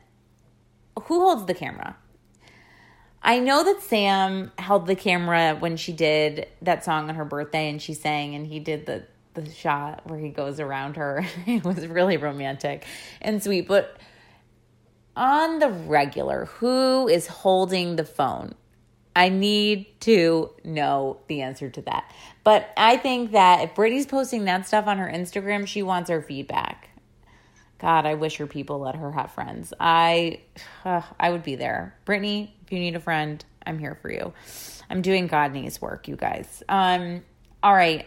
who 1.04 1.21
holds 1.21 1.47
the 1.47 1.54
camera? 1.54 1.97
I 3.22 3.40
know 3.40 3.64
that 3.64 3.82
Sam 3.82 4.52
held 4.58 4.87
the 4.87 4.94
camera 4.94 5.56
when 5.58 5.76
she 5.76 5.92
did 5.92 6.46
that 6.62 6.84
song 6.84 7.08
on 7.08 7.16
her 7.16 7.25
birthday 7.25 7.68
and 7.68 7.82
she 7.82 7.94
sang 7.94 8.34
and 8.34 8.46
he 8.46 8.60
did 8.60 8.87
the 8.87 9.04
the 9.34 9.50
shot 9.50 10.00
where 10.04 10.18
he 10.18 10.30
goes 10.30 10.58
around 10.58 10.96
her. 10.96 11.25
it 11.46 11.64
was 11.64 11.87
really 11.87 12.16
romantic 12.16 12.84
and 13.20 13.42
sweet, 13.42 13.68
but 13.68 13.96
on 15.16 15.58
the 15.58 15.68
regular, 15.68 16.46
who 16.46 17.08
is 17.08 17.26
holding 17.26 17.96
the 17.96 18.04
phone? 18.04 18.54
I 19.16 19.30
need 19.30 20.00
to 20.02 20.50
know 20.64 21.18
the 21.26 21.42
answer 21.42 21.68
to 21.70 21.82
that. 21.82 22.12
But 22.44 22.72
I 22.76 22.96
think 22.96 23.32
that 23.32 23.64
if 23.64 23.75
Britney's 23.75 24.06
posting 24.06 24.44
that 24.44 24.68
stuff 24.68 24.87
on 24.87 24.98
her 24.98 25.10
Instagram, 25.12 25.66
she 25.66 25.82
wants 25.82 26.08
her 26.08 26.22
feedback. 26.22 26.90
God, 27.80 28.06
I 28.06 28.14
wish 28.14 28.37
her 28.37 28.46
people 28.46 28.78
let 28.78 28.94
her 28.94 29.10
have 29.12 29.32
friends. 29.32 29.72
I 29.80 30.40
uh, 30.84 31.02
I 31.20 31.30
would 31.30 31.42
be 31.42 31.56
there. 31.56 31.96
Britney, 32.06 32.50
if 32.68 32.72
you 32.72 32.80
need 32.80 32.96
a 32.96 33.00
friend, 33.00 33.42
I'm 33.64 33.78
here 33.78 33.94
for 33.94 34.12
you. 34.12 34.34
I'm 34.90 35.00
doing 35.00 35.26
God 35.26 35.52
needs 35.52 35.80
work, 35.80 36.06
you 36.06 36.16
guys. 36.16 36.62
Um, 36.68 37.25
all 37.62 37.75
right. 37.75 38.06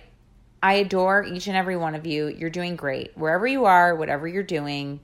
I 0.61 0.73
adore 0.73 1.23
each 1.23 1.47
and 1.47 1.57
every 1.57 1.75
one 1.75 1.95
of 1.95 2.05
you. 2.05 2.27
You're 2.27 2.51
doing 2.51 2.75
great. 2.75 3.17
Wherever 3.17 3.47
you 3.47 3.65
are, 3.65 3.95
whatever 3.95 4.27
you're 4.27 4.43
doing, 4.43 4.99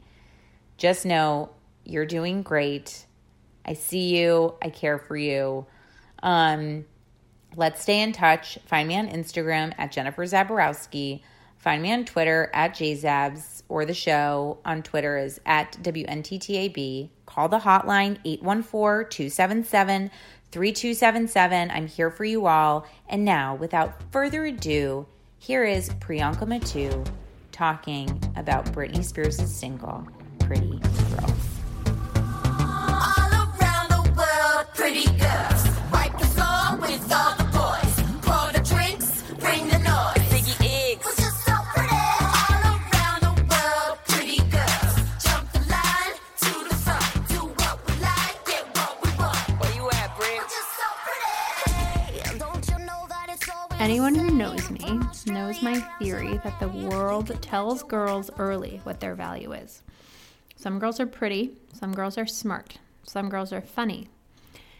just 0.77 1.07
know 1.07 1.49
you're 1.85 2.05
doing 2.05 2.43
great. 2.43 3.07
I 3.65 3.73
see 3.73 4.15
you. 4.15 4.53
I 4.61 4.69
care 4.69 4.99
for 4.99 5.17
you. 5.17 5.65
Um, 6.21 6.85
let's 7.55 7.81
stay 7.81 8.03
in 8.03 8.11
touch. 8.11 8.59
Find 8.67 8.87
me 8.87 8.95
on 8.95 9.07
Instagram 9.07 9.73
at 9.79 9.91
Jennifer 9.91 10.23
Zaborowski. 10.23 11.21
Find 11.67 11.83
me 11.83 11.91
on 11.91 12.05
Twitter 12.05 12.49
at 12.53 12.75
JZabs 12.75 13.63
or 13.67 13.83
the 13.83 13.93
show 13.93 14.57
on 14.63 14.83
Twitter 14.83 15.17
is 15.17 15.41
at 15.45 15.73
WNTTAB. 15.81 17.09
Call 17.25 17.49
the 17.49 17.59
hotline 17.59 18.19
814 18.23 19.09
277 19.09 20.09
3277. 20.53 21.69
I'm 21.69 21.87
here 21.87 22.09
for 22.09 22.23
you 22.23 22.45
all. 22.45 22.87
And 23.09 23.25
now, 23.25 23.55
without 23.55 24.01
further 24.13 24.45
ado, 24.45 25.07
here 25.39 25.65
is 25.65 25.89
Priyanka 25.89 26.47
Mattoo 26.47 27.03
talking 27.51 28.07
about 28.37 28.71
Britney 28.71 29.03
Spears' 29.03 29.35
single, 29.35 30.07
Pretty 30.39 30.79
Girl. 30.79 31.35
Anyone 53.87 54.15
who 54.15 54.31
knows 54.31 54.69
me 54.69 54.99
knows 55.27 55.61
my 55.61 55.79
theory 55.97 56.41
that 56.43 56.59
the 56.59 56.67
world 56.67 57.41
tells 57.41 57.83
girls 57.83 58.29
early 58.37 58.81
what 58.83 58.99
their 58.99 59.15
value 59.15 59.53
is. 59.53 59.81
Some 60.57 60.77
girls 60.77 60.99
are 60.99 61.07
pretty, 61.07 61.53
some 61.71 61.93
girls 61.93 62.17
are 62.17 62.27
smart, 62.27 62.79
some 63.03 63.29
girls 63.29 63.53
are 63.53 63.61
funny, 63.61 64.09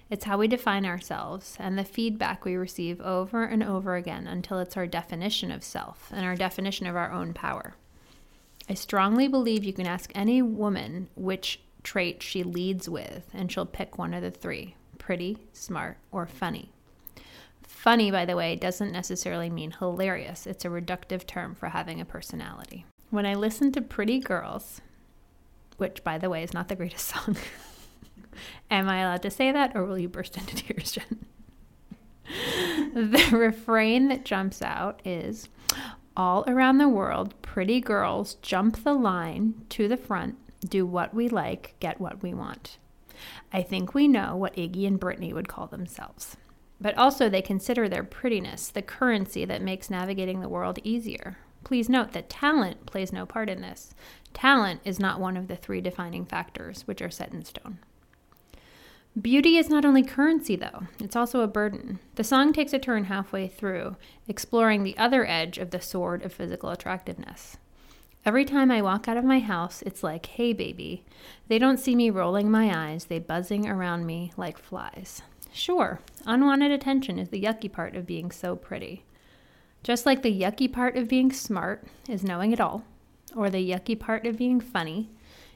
it's 0.10 0.26
how 0.26 0.38
we 0.38 0.50
define 0.50 0.86
ourselves 0.86 1.56
and 1.58 1.80
the 1.80 1.86
feedback 1.86 2.44
we 2.44 2.58
receive 2.58 3.00
over 3.00 3.46
and 3.46 3.64
over 3.64 3.96
again 3.96 4.28
until 4.28 4.60
it's 4.60 4.76
our 4.76 4.86
definition 4.86 5.54
of 5.54 5.64
self 5.64 6.12
and 6.14 6.26
our 6.26 6.36
definition 6.36 6.86
of 6.86 6.98
our 6.98 7.14
own 7.14 7.34
power. 7.34 7.76
I 8.70 8.74
strongly 8.74 9.30
believe 9.30 9.64
you 9.64 9.72
can 9.72 9.88
ask 9.88 10.12
any 10.16 10.42
woman 10.42 11.08
which 11.16 11.62
trait 11.82 12.22
she 12.22 12.44
leads 12.44 12.90
with, 12.90 13.30
and 13.34 13.50
she'll 13.50 13.66
pick 13.66 13.98
one 13.98 14.14
of 14.14 14.22
the 14.22 14.32
three 14.32 14.76
pretty, 14.98 15.38
smart, 15.54 15.96
or 16.12 16.26
funny. 16.26 16.74
Funny, 17.77 18.10
by 18.10 18.25
the 18.25 18.36
way, 18.36 18.55
doesn't 18.55 18.91
necessarily 18.91 19.51
mean 19.51 19.69
hilarious, 19.69 20.48
it's 20.48 20.65
a 20.65 20.67
reductive 20.67 21.27
term 21.27 21.53
for 21.53 21.69
having 21.69 22.01
a 22.01 22.05
personality. 22.05 22.86
When 23.12 23.27
I 23.27 23.36
listen 23.36 23.72
to 23.74 23.81
Pretty 23.81 24.19
Girls, 24.19 24.81
which, 25.77 26.03
by 26.03 26.17
the 26.17 26.29
way, 26.29 26.41
is 26.41 26.55
not 26.55 26.69
the 26.69 26.75
greatest 26.75 27.05
song, 27.15 27.38
am 28.72 28.89
I 28.89 29.01
allowed 29.01 29.22
to 29.22 29.29
say 29.29 29.51
that 29.51 29.75
or 29.75 29.86
will 29.86 30.00
you 30.00 30.10
burst 30.10 30.36
into 30.38 30.55
tears, 30.55 30.93
Jen? 30.93 31.25
the 32.96 33.29
refrain 33.31 34.07
that 34.07 34.25
jumps 34.25 34.63
out 34.63 35.00
is 35.05 35.48
All 36.17 36.43
around 36.48 36.79
the 36.79 36.89
world, 36.89 37.39
pretty 37.43 37.79
girls 37.79 38.34
jump 38.41 38.84
the 38.84 38.96
line 38.96 39.53
to 39.69 39.88
the 39.88 39.98
front, 39.98 40.36
do 40.67 40.84
what 40.84 41.13
we 41.13 41.29
like, 41.29 41.75
get 41.79 42.01
what 42.01 42.24
we 42.24 42.34
want. 42.34 42.79
I 43.53 43.62
think 43.62 43.93
we 43.93 44.07
know 44.07 44.36
what 44.36 44.55
Iggy 44.55 44.88
and 44.88 45.00
Britney 45.00 45.31
would 45.31 45.48
call 45.48 45.67
themselves. 45.67 46.38
But 46.79 46.98
also, 46.98 47.29
they 47.29 47.41
consider 47.41 47.89
their 47.89 48.03
prettiness 48.03 48.69
the 48.69 48.81
currency 48.81 49.46
that 49.46 49.62
makes 49.62 49.89
navigating 49.89 50.41
the 50.41 50.50
world 50.50 50.79
easier. 50.84 51.38
Please 51.63 51.89
note 51.89 52.13
that 52.13 52.29
talent 52.29 52.86
plays 52.86 53.12
no 53.12 53.25
part 53.25 53.50
in 53.50 53.62
this. 53.62 53.93
Talent 54.34 54.81
is 54.86 55.00
not 55.00 55.19
one 55.19 55.36
of 55.36 55.48
the 55.48 55.55
three 55.55 55.81
defining 55.81 56.25
factors, 56.25 56.84
which 56.88 57.01
are 57.01 57.10
set 57.10 57.34
in 57.34 57.43
stone. 57.43 57.79
Beauty 59.19 59.57
is 59.57 59.67
not 59.67 59.84
only 59.84 60.03
currency, 60.03 60.55
though, 60.55 60.84
it's 61.00 61.15
also 61.15 61.41
a 61.41 61.48
burden. 61.48 61.98
The 62.15 62.24
song 62.24 62.53
takes 62.53 62.72
a 62.72 62.77
turn 62.77 63.05
halfway 63.05 63.48
through, 63.48 63.96
exploring 64.27 64.84
the 64.84 64.96
other 64.96 65.25
edge 65.25 65.57
of 65.57 65.72
the 65.72 65.81
sword 65.81 66.24
of 66.24 66.31
physical 66.31 66.69
attractiveness. 66.69 67.57
Every 68.24 68.46
time 68.46 68.69
I 68.69 68.84
walk 68.84 69.07
out 69.07 69.17
of 69.17 69.25
my 69.25 69.39
house, 69.39 69.81
it's 69.81 70.03
like, 70.03 70.27
hey, 70.27 70.53
baby. 70.53 71.03
They 71.48 71.57
don't 71.57 71.79
see 71.79 71.96
me 71.96 72.12
rolling 72.12 72.51
my 72.51 72.91
eyes, 72.91 73.05
they 73.05 73.17
buzzing 73.17 73.67
around 73.67 74.05
me 74.05 74.31
like 74.38 74.60
flies. 74.60 75.24
Sure, 75.58 76.00
unwanted 76.28 76.70
attention 76.70 77.18
is 77.18 77.30
the 77.30 77.42
yucky 77.42 77.70
part 77.70 77.96
of 77.96 78.06
being 78.06 78.30
so 78.30 78.56
pretty. 78.56 79.04
Just 79.82 80.06
like 80.06 80.22
the 80.22 80.42
yucky 80.42 80.72
part 80.72 80.96
of 80.96 81.08
being 81.08 81.32
smart 81.32 81.84
is 82.08 82.24
knowing 82.24 82.52
it 82.52 82.62
all, 82.62 82.84
or 83.36 83.50
the 83.50 83.68
yucky 83.68 84.00
part 84.00 84.28
of 84.28 84.38
being 84.38 84.62
funny 84.62 85.10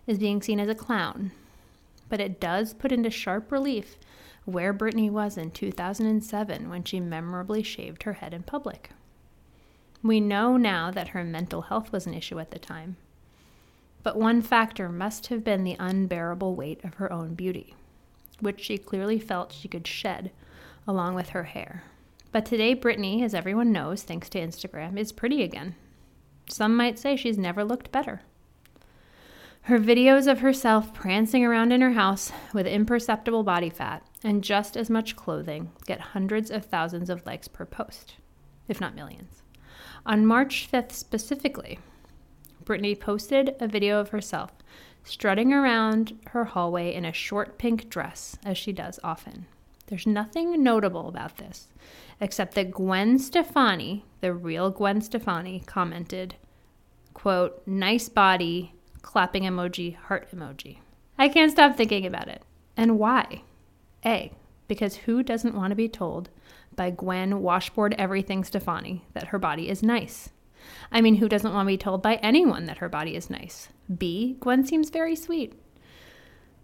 is 0.08 0.18
being 0.18 0.42
seen 0.42 0.60
as 0.60 0.68
a 0.68 0.74
clown, 0.74 1.32
but 2.10 2.20
it 2.20 2.40
does 2.40 2.74
put 2.74 2.92
into 2.92 3.12
sharp 3.12 3.52
relief 3.52 4.00
where 4.46 4.74
Britney 4.74 5.12
was 5.12 5.38
in 5.38 5.52
2007 5.52 6.68
when 6.68 6.84
she 6.84 7.00
memorably 7.00 7.62
shaved 7.62 8.02
her 8.02 8.14
head 8.14 8.34
in 8.34 8.42
public. 8.42 8.90
We 10.02 10.20
know 10.20 10.58
now 10.58 10.90
that 10.90 11.10
her 11.10 11.24
mental 11.24 11.62
health 11.62 11.92
was 11.92 12.08
an 12.08 12.16
issue 12.16 12.40
at 12.40 12.50
the 12.50 12.58
time, 12.58 12.98
but 14.02 14.18
one 14.18 14.42
factor 14.42 14.90
must 14.90 15.28
have 15.28 15.44
been 15.44 15.64
the 15.64 15.78
unbearable 15.78 16.56
weight 16.56 16.84
of 16.84 16.96
her 16.96 17.14
own 17.14 17.36
beauty, 17.36 17.76
which 18.42 18.62
she 18.62 18.78
clearly 18.78 19.20
felt 19.20 19.54
she 19.54 19.68
could 19.68 19.88
shed 19.88 20.32
along 20.88 21.16
with 21.16 21.30
her 21.30 21.44
hair. 21.44 21.84
But 22.32 22.46
today, 22.46 22.76
Britney, 22.76 23.24
as 23.24 23.34
everyone 23.34 23.72
knows 23.72 24.04
thanks 24.04 24.30
to 24.30 24.40
Instagram, 24.40 24.98
is 24.98 25.12
pretty 25.12 25.44
again. 25.44 25.76
Some 26.50 26.76
might 26.76 26.98
say 26.98 27.16
she's 27.16 27.38
never 27.38 27.64
looked 27.64 27.92
better. 27.92 28.22
Her 29.64 29.78
videos 29.78 30.30
of 30.30 30.40
herself 30.40 30.94
prancing 30.94 31.46
around 31.46 31.72
in 31.72 31.82
her 31.82 31.92
house 31.92 32.32
with 32.54 32.66
imperceptible 32.66 33.44
body 33.44 33.70
fat 33.70 34.04
and 34.24 34.44
just 34.44 34.76
as 34.76 34.90
much 34.90 35.16
clothing 35.16 35.72
get 35.86 36.00
hundreds 36.00 36.50
of 36.50 36.66
thousands 36.66 37.10
of 37.10 37.26
likes 37.26 37.48
per 37.48 37.66
post, 37.66 38.16
if 38.68 38.82
not 38.82 38.96
millions. 38.96 39.44
On 40.06 40.26
March 40.26 40.68
5th 40.72 40.94
specifically, 40.94 41.78
Britney 42.64 43.00
posted 43.00 43.56
a 43.60 43.68
video 43.68 44.00
of 44.00 44.10
herself 44.10 44.52
strutting 45.04 45.52
around 45.54 46.18
her 46.28 46.46
hallway 46.46 46.94
in 46.94 47.06
a 47.06 47.14
short 47.14 47.58
pink 47.58 47.90
dress, 47.90 48.38
as 48.46 48.58
she 48.58 48.72
does 48.72 49.00
often. 49.04 49.46
There's 49.88 50.08
nothing 50.08 50.64
notable 50.64 51.10
about 51.10 51.38
this, 51.38 51.68
except 52.20 52.56
that 52.56 52.72
Gwen 52.72 53.20
Stefani, 53.20 54.06
the 54.22 54.34
real 54.34 54.70
Gwen 54.70 55.02
Stefani, 55.02 55.64
commented, 55.66 56.36
quote, 57.14 57.62
nice 57.66 58.08
body, 58.08 58.74
clapping 59.02 59.44
emoji, 59.44 59.96
heart 59.96 60.30
emoji. 60.34 60.78
I 61.18 61.28
can't 61.28 61.52
stop 61.52 61.76
thinking 61.76 62.06
about 62.06 62.30
it. 62.30 62.44
And 62.78 62.98
why? 62.98 63.44
A, 64.06 64.32
because 64.68 64.96
who 64.96 65.24
doesn't 65.24 65.56
want 65.56 65.72
to 65.72 65.76
be 65.76 65.90
told 65.90 66.30
by 66.76 66.90
Gwen 66.90 67.42
Washboard 67.42 67.94
Everything 67.98 68.44
Stefani 68.44 69.06
that 69.14 69.28
her 69.28 69.40
body 69.40 69.70
is 69.70 69.84
nice? 69.84 70.30
I 70.92 71.02
mean, 71.02 71.16
who 71.16 71.30
doesn't 71.30 71.54
want 71.54 71.68
to 71.68 71.74
be 71.74 71.78
told 71.78 72.02
by 72.02 72.16
anyone 72.16 72.66
that 72.66 72.80
her 72.80 72.90
body 72.90 73.16
is 73.16 73.30
nice? 73.30 73.70
B, 73.98 74.38
Gwen 74.40 74.66
seems 74.66 74.90
very 74.90 75.16
sweet. 75.16 75.54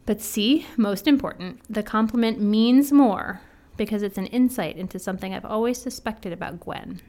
But 0.05 0.21
C, 0.21 0.65
most 0.77 1.07
important, 1.07 1.61
the 1.69 1.83
compliment 1.83 2.39
means 2.39 2.91
more 2.91 3.41
because 3.75 4.03
it's 4.03 4.17
an 4.17 4.27
insight 4.27 4.77
into 4.77 4.99
something 4.99 5.33
I've 5.33 5.45
always 5.45 5.77
suspected 5.77 6.33
about 6.33 6.59
Gwen. 6.59 7.01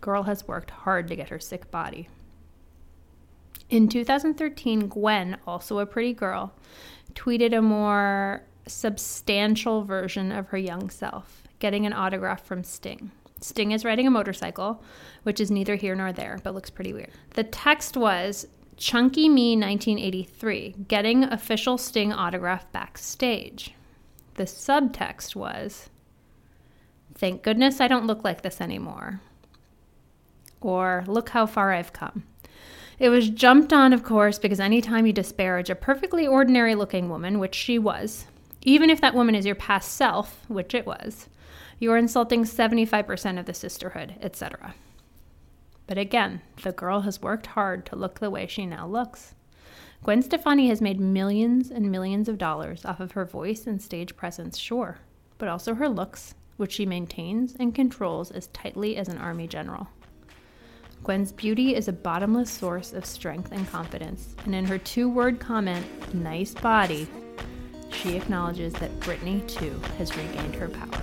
Girl 0.00 0.24
has 0.24 0.46
worked 0.46 0.70
hard 0.70 1.08
to 1.08 1.16
get 1.16 1.30
her 1.30 1.40
sick 1.40 1.70
body. 1.70 2.08
In 3.70 3.88
2013, 3.88 4.88
Gwen, 4.88 5.38
also 5.46 5.78
a 5.78 5.86
pretty 5.86 6.12
girl, 6.12 6.54
tweeted 7.14 7.56
a 7.56 7.60
more 7.60 8.42
substantial 8.66 9.82
version 9.82 10.32
of 10.32 10.48
her 10.48 10.58
young 10.58 10.88
self, 10.90 11.42
getting 11.58 11.84
an 11.84 11.92
autograph 11.92 12.44
from 12.44 12.62
Sting. 12.62 13.10
Sting 13.40 13.72
is 13.72 13.84
riding 13.84 14.06
a 14.06 14.10
motorcycle, 14.10 14.82
which 15.22 15.40
is 15.40 15.50
neither 15.50 15.76
here 15.76 15.94
nor 15.94 16.12
there, 16.12 16.38
but 16.42 16.54
looks 16.54 16.70
pretty 16.70 16.92
weird. 16.92 17.10
The 17.34 17.44
text 17.44 17.96
was 17.96 18.46
Chunky 18.76 19.28
Me 19.28 19.56
1983, 19.56 20.74
getting 20.88 21.24
official 21.24 21.78
Sting 21.78 22.12
autograph 22.12 22.70
backstage. 22.72 23.74
The 24.34 24.44
subtext 24.44 25.34
was 25.34 25.90
Thank 27.14 27.42
goodness 27.42 27.80
I 27.80 27.88
don't 27.88 28.06
look 28.06 28.22
like 28.22 28.42
this 28.42 28.60
anymore. 28.60 29.20
Or 30.60 31.04
Look 31.06 31.30
how 31.30 31.46
far 31.46 31.72
I've 31.72 31.92
come. 31.92 32.24
It 32.98 33.10
was 33.10 33.30
jumped 33.30 33.72
on, 33.72 33.92
of 33.92 34.02
course, 34.02 34.38
because 34.38 34.60
anytime 34.60 35.06
you 35.06 35.12
disparage 35.12 35.70
a 35.70 35.74
perfectly 35.74 36.26
ordinary 36.26 36.74
looking 36.74 37.08
woman, 37.08 37.38
which 37.38 37.54
she 37.54 37.78
was, 37.78 38.26
even 38.62 38.90
if 38.90 39.00
that 39.00 39.14
woman 39.14 39.34
is 39.34 39.46
your 39.46 39.54
past 39.54 39.92
self, 39.92 40.44
which 40.48 40.74
it 40.74 40.84
was, 40.86 41.28
you 41.78 41.92
are 41.92 41.96
insulting 41.96 42.44
75% 42.44 43.38
of 43.38 43.46
the 43.46 43.54
sisterhood, 43.54 44.14
etc. 44.20 44.74
But 45.86 45.98
again, 45.98 46.42
the 46.62 46.72
girl 46.72 47.02
has 47.02 47.22
worked 47.22 47.46
hard 47.46 47.86
to 47.86 47.96
look 47.96 48.18
the 48.18 48.30
way 48.30 48.46
she 48.46 48.66
now 48.66 48.86
looks. 48.86 49.34
Gwen 50.04 50.22
Stefani 50.22 50.68
has 50.68 50.80
made 50.80 51.00
millions 51.00 51.70
and 51.70 51.90
millions 51.90 52.28
of 52.28 52.38
dollars 52.38 52.84
off 52.84 53.00
of 53.00 53.12
her 53.12 53.24
voice 53.24 53.66
and 53.66 53.80
stage 53.80 54.16
presence, 54.16 54.58
sure, 54.58 54.98
but 55.38 55.48
also 55.48 55.74
her 55.74 55.88
looks, 55.88 56.34
which 56.56 56.72
she 56.72 56.86
maintains 56.86 57.54
and 57.58 57.74
controls 57.74 58.30
as 58.30 58.48
tightly 58.48 58.96
as 58.96 59.08
an 59.08 59.18
army 59.18 59.46
general. 59.46 59.88
Gwen's 61.04 61.32
beauty 61.32 61.74
is 61.74 61.88
a 61.88 61.92
bottomless 61.92 62.50
source 62.50 62.92
of 62.92 63.06
strength 63.06 63.52
and 63.52 63.68
confidence, 63.70 64.34
and 64.44 64.54
in 64.54 64.66
her 64.66 64.78
two 64.78 65.08
word 65.08 65.40
comment, 65.40 65.86
nice 66.14 66.54
body, 66.54 67.08
she 67.90 68.16
acknowledges 68.16 68.72
that 68.74 69.00
Britney 69.00 69.46
too 69.48 69.80
has 69.96 70.16
regained 70.16 70.54
her 70.56 70.68
power. 70.68 71.02